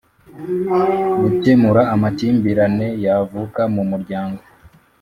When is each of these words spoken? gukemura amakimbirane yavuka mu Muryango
gukemura 1.21 1.81
amakimbirane 1.93 2.87
yavuka 3.05 3.61
mu 3.73 3.83
Muryango 3.91 4.41